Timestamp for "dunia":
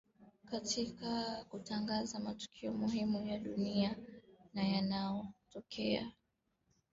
3.39-3.95